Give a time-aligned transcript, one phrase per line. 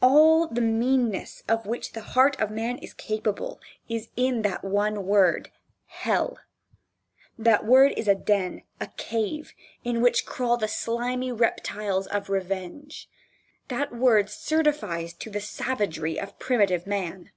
[0.00, 3.60] All the meanness of which the heart of man is capable
[3.90, 5.50] is in that one word
[5.88, 6.38] Hell.
[7.36, 9.52] That word is a den, a cave,
[9.84, 13.10] in which crawl the slimy reptiles of revenge.
[13.68, 17.32] That word certifies to the savagery of primitive man.